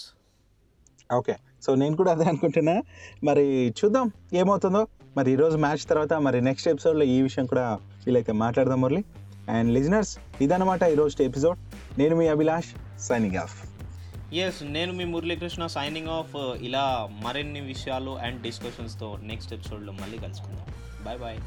okay. 1.13 1.35
So 1.61 1.75
నేను 1.75 1.95
కూడా 1.95 2.11
అదే 2.11 2.23
అనుకుంటున్నా. 2.23 2.81
మరి 3.23 3.69
చూద్దాం 3.69 4.11
ఏమవుతుందో. 4.33 4.87
మరి 5.17 5.31
ఈరోజు 5.31 5.57
మ్యాచ్ 5.57 5.89
తర్వాత 5.89 6.13
మరి 6.13 6.41
నెక్స్ట్ 6.41 6.69
ఎపిసోడ్లో 6.69 7.05
ఈ 7.05 7.21
విషయం 7.21 7.45
కూడా 7.45 7.79
వీలైతే 8.05 8.31
మాట్లాడదాం 8.31 8.81
మురళి. 8.81 9.03
అండ్ 9.49 9.73
లిజనర్స్ 9.73 10.17
ఇదనమాట 10.41 10.83
ఈరోజు 10.83 11.23
ఎపిసోడ్. 11.23 11.59
నేను 11.99 12.15
మీ 12.15 12.27
అభిలాష్ 12.27 13.01
సైనింగ్ 13.01 13.35
ఆఫ్. 13.35 13.69
ఎస్ 14.33 14.63
నేను 14.63 14.93
మీ 14.93 15.05
మురళీకృష్ణ 15.05 15.67
సైనింగ్ 15.67 16.07
ఆఫ్. 16.07 16.35
ఇలా 16.61 17.09
మరిన్ని 17.23 17.61
విషయాలు 17.61 18.11
అండ్ 18.11 18.41
డిస్కషన్స్తో 18.41 19.19
నెక్స్ట్ 19.23 19.53
ఎపిసోడ్లో 19.53 19.93
మళ్ళీ 19.93 20.17
కలుసుకుందాం. 20.17 20.65
Bye 21.05 21.19
bye 21.19 21.37